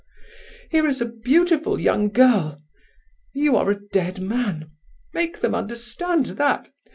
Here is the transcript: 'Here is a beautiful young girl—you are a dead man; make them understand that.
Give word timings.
'Here 0.71 0.87
is 0.87 0.99
a 0.99 1.05
beautiful 1.05 1.79
young 1.79 2.09
girl—you 2.09 3.55
are 3.55 3.69
a 3.69 3.87
dead 3.89 4.19
man; 4.19 4.71
make 5.13 5.41
them 5.41 5.53
understand 5.53 6.25
that. 6.41 6.71